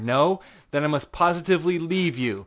[0.03, 0.41] No?
[0.71, 2.39] Then I must positively leave you.